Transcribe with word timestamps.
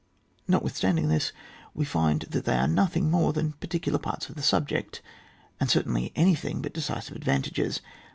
Notwithstanding 0.47 1.09
this, 1.09 1.31
we 1.75 1.85
find 1.85 2.21
that 2.23 2.45
they 2.45 2.55
are 2.57 2.67
nothing 2.67 3.11
more 3.11 3.33
than 3.33 3.51
particular 3.53 3.99
parts 3.99 4.29
of 4.29 4.35
the 4.35 4.41
subject, 4.41 4.99
and 5.59 5.69
cer 5.69 5.83
tainly 5.83 6.11
any^ng 6.15 6.63
but 6.63 6.73
decisive 6.73 7.15
advantages. 7.15 7.81